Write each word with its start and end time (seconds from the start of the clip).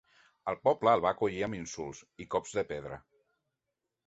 El 0.51 0.55
poble 0.67 0.93
el 0.97 1.03
va 1.05 1.11
acollir 1.15 1.43
amb 1.49 1.57
insults, 1.59 2.01
i 2.25 2.27
cops 2.37 2.57
de 2.61 2.65
pedra. 2.73 2.99